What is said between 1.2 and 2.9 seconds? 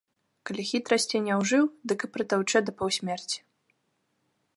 не ўжыў, дык і прытаўчэ да